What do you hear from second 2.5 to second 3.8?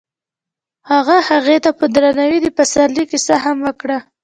پسرلی کیسه هم